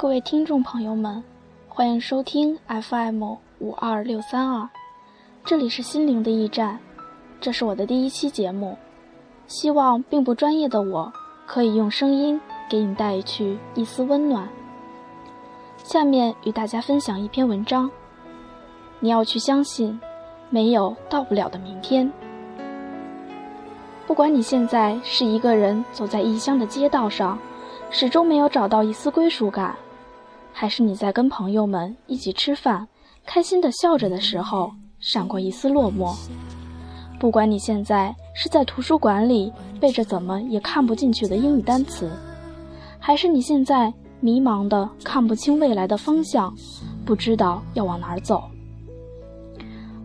[0.00, 1.24] 各位听众朋友们，
[1.68, 4.68] 欢迎收听 FM 五二六三二，
[5.44, 6.78] 这里是心灵的驿站，
[7.40, 8.78] 这是我的第一期节目，
[9.48, 11.12] 希望并不专业的我
[11.48, 12.40] 可以用声音
[12.70, 14.48] 给你带去一丝温暖。
[15.82, 17.90] 下面与大家分享一篇文章，
[19.00, 20.00] 你要去相信，
[20.48, 22.08] 没有到不了的明天。
[24.06, 27.36] 不管你现在是一个人走在异乡的街道上，
[27.90, 29.74] 始终没有找到一丝归属感，
[30.60, 32.88] 还是你在跟朋友们一起吃饭，
[33.24, 36.12] 开心的笑着的时候，闪过一丝落寞。
[37.20, 42.10] 不管你现在是在图书馆里背着怎么也看不进去的英语单词，
[42.98, 46.52] 还是你现在迷茫的看不清未来的方向，
[47.04, 48.42] 不知道要往哪儿走。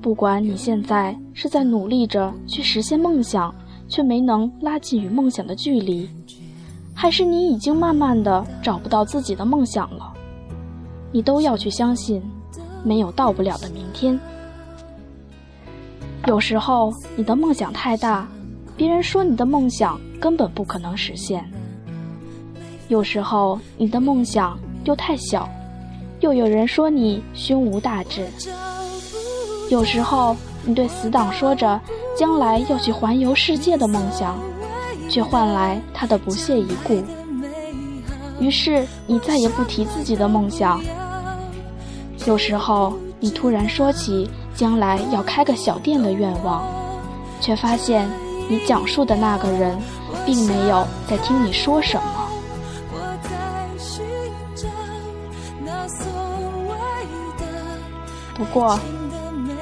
[0.00, 3.54] 不管你现在是在努力着去实现梦想。
[3.86, 6.06] 却没能拉近与梦想的距离，
[6.94, 10.12] 还是你已经慢慢的找不到自己的梦想了？
[11.10, 12.22] 你都要去相信，
[12.82, 14.18] 没有到不了的明天。
[16.26, 18.28] 有时候你的梦想太大，
[18.76, 21.40] 别人说你的梦想根本不可能实现；
[22.88, 25.48] 有时候你的梦想又太小，
[26.20, 28.22] 又有人说你胸无大志；
[29.70, 31.80] 有时候你对死党说着。
[32.16, 34.36] 将来要去环游世界的梦想，
[35.08, 37.00] 却换来他的不屑一顾。
[38.40, 40.80] 于是你再也不提自己的梦想。
[42.28, 46.62] 有时候你突然说起将来要开个小店的愿望，
[47.40, 48.06] 却发现
[48.50, 49.78] 你讲述的那个人，
[50.26, 52.28] 并没有在听你说什么。
[58.34, 58.78] 不过，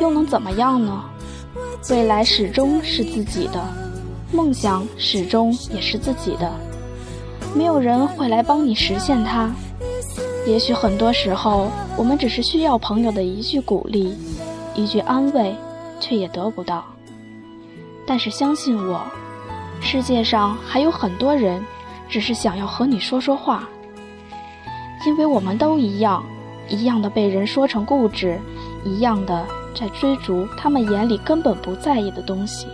[0.00, 1.04] 又能怎么样呢？
[1.88, 3.64] 未来始终是自己的，
[4.32, 6.50] 梦想始终也是自己的，
[7.54, 9.48] 没有人会来帮你实现它。
[10.48, 14.14] 也许很多时候，我们只是需要朋友的一句鼓励，
[14.74, 15.54] 一句安慰，
[15.98, 16.84] 却也得不到。
[18.06, 19.00] 但是相信我，
[19.80, 21.64] 世界上还有很多人，
[22.08, 23.68] 只是想要和你说说话。
[25.06, 26.24] 因为我们都一样，
[26.68, 28.38] 一样的被人说成固执，
[28.84, 29.46] 一样的。
[29.78, 32.66] 在追逐他们眼里根本不在意的东西，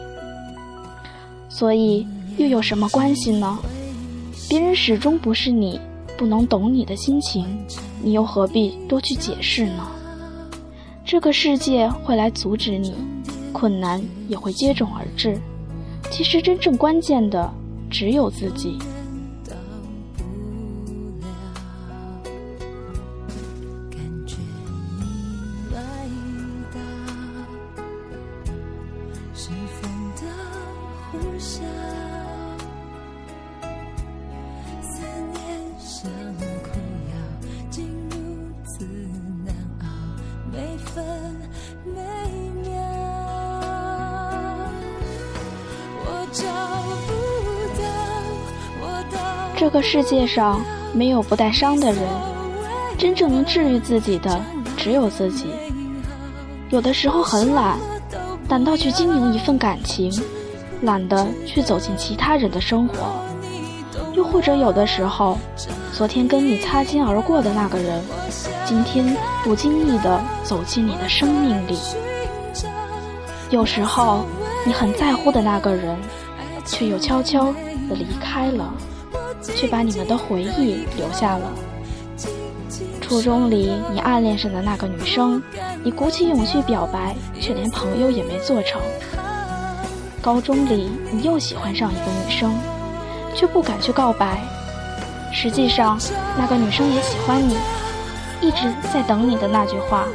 [1.48, 2.06] 所以
[2.36, 3.58] 又有什么关系呢？
[4.48, 5.80] 别人始终不是你，
[6.16, 7.44] 不能懂你的心情，
[8.02, 9.86] 你又何必多去解释呢？
[11.04, 12.94] 这个世界会来阻止你，
[13.52, 15.38] 困难也会接踵而至。
[16.10, 17.52] 其实真正关键的
[17.90, 18.78] 只有自己。
[49.62, 50.60] 这个世界上
[50.92, 52.02] 没有不带伤的人，
[52.98, 54.44] 真正能治愈自己的
[54.76, 55.46] 只有自己。
[56.70, 57.78] 有的时候很懒，
[58.48, 60.12] 懒到去经营一份感情，
[60.80, 62.96] 懒得去走进其他人的生活。
[64.14, 65.38] 又或者有的时候，
[65.92, 68.02] 昨天跟你擦肩而过的那个人，
[68.64, 71.78] 今天不经意的走进你的生命里。
[73.50, 74.24] 有时候，
[74.66, 75.96] 你很在乎的那个人，
[76.64, 77.52] 却又悄悄
[77.88, 78.74] 的离开了。
[79.42, 81.52] 却把你们的回忆留下了。
[83.00, 85.42] 初中里你暗恋上的那个女生，
[85.84, 88.80] 你鼓起勇气表白，却连朋友也没做成。
[90.22, 92.54] 高中里你又喜欢上一个女生，
[93.34, 94.40] 却不敢去告白。
[95.32, 95.98] 实际上，
[96.38, 97.56] 那个女生也喜欢你，
[98.40, 100.06] 一直在等你的那句话。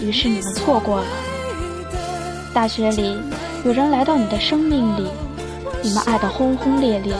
[0.00, 1.06] 于是你们错过了。
[2.54, 3.18] 大学里
[3.64, 5.08] 有人来到你的生命里，
[5.82, 7.12] 你们爱得轰轰烈烈。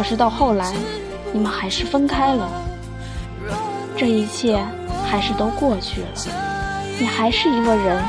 [0.00, 0.72] 可是到后来，
[1.30, 2.48] 你们还是分开了。
[3.98, 4.58] 这一切
[5.06, 6.08] 还是都过去了。
[6.98, 8.02] 你还是一个人，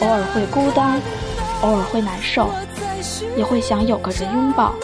[0.00, 1.00] 偶尔会孤单，
[1.62, 2.50] 偶尔会难受，
[3.36, 4.74] 也会想有个人拥抱。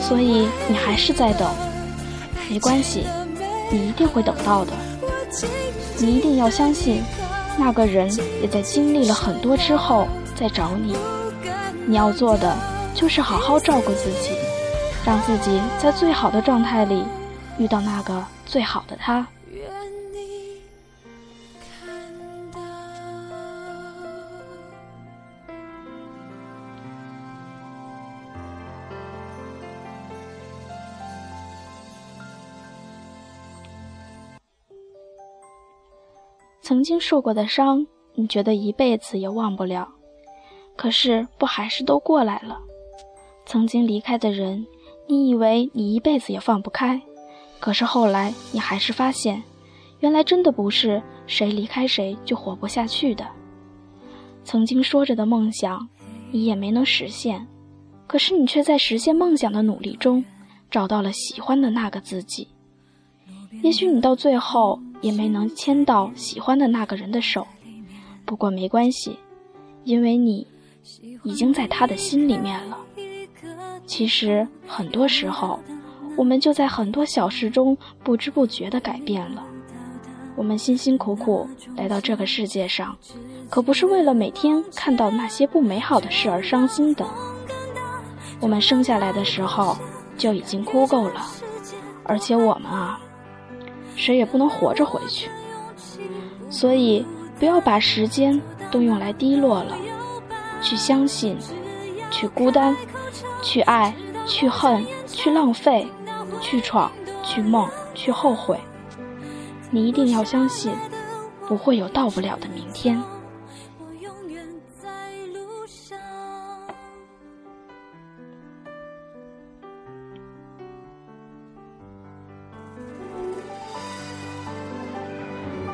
[0.00, 1.46] 所以你还是在等。
[2.48, 3.04] 没关系，
[3.70, 4.72] 你一定会等到的。
[5.98, 7.04] 你一定要相信，
[7.58, 8.10] 那个人
[8.40, 10.96] 也在经历了很多之后再找你。
[11.86, 12.56] 你要做的
[12.94, 14.30] 就是好好照顾自己。
[15.06, 17.04] 让自己在最好的状态里
[17.60, 19.24] 遇到那个最好的他。
[36.60, 39.88] 曾经受过的伤，你觉得一辈子也忘不了，
[40.74, 42.58] 可是不还是都过来了？
[43.46, 44.66] 曾经离开的人，
[45.08, 47.00] 你以为你一辈子也放不开，
[47.60, 49.42] 可是后来你还是发现，
[50.00, 53.26] 原来真的不是谁离开谁就活不下去的。
[54.44, 55.88] 曾经说着的梦想，
[56.30, 57.46] 你也没能实现，
[58.06, 60.24] 可是你却在实现梦想的努力中，
[60.70, 62.48] 找到了喜欢的那个自己。
[63.62, 67.46] 也许你到最后也没能牵到喜欢的那个人的手，
[68.24, 69.16] 不过没关系，
[69.84, 70.46] 因为你
[71.22, 72.76] 已经在他的心里面了。
[73.86, 75.60] 其实很多时候，
[76.16, 79.42] 我们就在很多小事中不知不觉地改变了。
[80.34, 82.94] 我们辛辛苦苦来到这个世界上，
[83.48, 87.06] 可不是为了每天看到那些不美好的事而伤心的。
[88.38, 89.74] 我们生下来的时候
[90.18, 91.26] 就已经哭够了，
[92.04, 93.00] 而且我们啊，
[93.94, 95.30] 谁也不能活着回去。
[96.50, 97.06] 所以，
[97.38, 98.38] 不要把时间
[98.70, 99.74] 都用来低落了，
[100.60, 101.38] 去相信，
[102.10, 102.76] 去孤单，
[103.42, 103.94] 去爱，
[104.26, 105.86] 去恨，去浪费，
[106.40, 106.90] 去闯，
[107.22, 108.58] 去梦，去后悔。
[109.70, 110.72] 你一定要相信，
[111.48, 113.02] 不会有到不了的明天。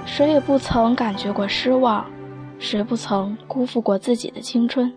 [0.05, 2.05] 谁也不曾感觉过失望，
[2.59, 4.93] 谁不曾辜负过自己的青春？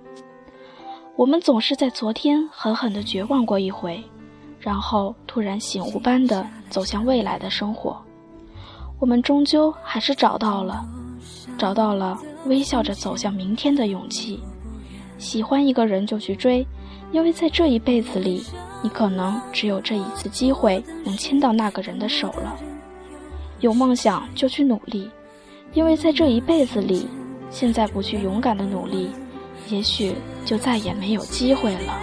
[1.17, 4.03] 我们总是在昨天狠狠的绝望过一回，
[4.59, 7.97] 然后突然醒悟般的走向未来的生活。
[8.99, 10.85] 我们终究还是找到了，
[11.57, 14.41] 找到了微笑着走向明天的勇气。
[15.17, 16.67] 喜欢一个人就去追，
[17.13, 18.43] 因为在这一辈子里，
[18.81, 22.57] 你可能只有这一次机会能牵到那个人的手了。
[23.61, 25.09] 有梦想就去努力，
[25.73, 27.07] 因为在这一辈子里，
[27.49, 29.09] 现在不去勇敢的努力，
[29.69, 30.15] 也许
[30.45, 31.99] 就再也没有机会了。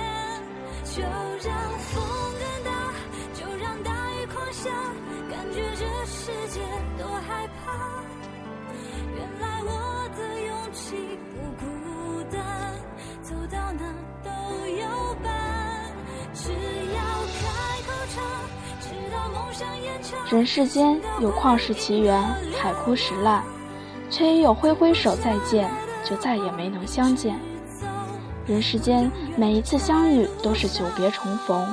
[20.30, 22.18] 人世间有旷世奇缘，
[22.58, 23.44] 海枯石烂，
[24.08, 25.70] 却也有挥挥手再见，
[26.12, 27.40] 就再也没能相见。
[28.44, 31.66] 人世间每一次相遇都是久别重逢，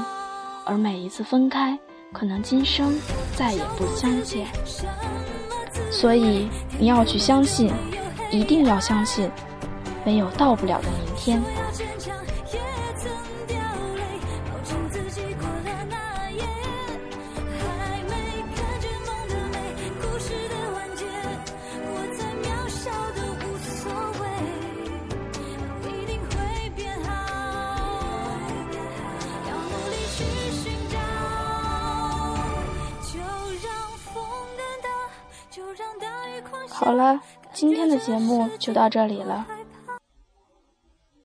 [0.64, 1.78] 而每一次分开，
[2.14, 2.98] 可能今生
[3.36, 4.48] 再也不相见。
[5.92, 6.48] 所以
[6.80, 7.70] 你要去相信，
[8.32, 9.30] 一定要相信，
[10.06, 11.42] 没有到不了的明天。
[36.80, 37.20] 好了，
[37.52, 39.46] 今天的节目就到这里了。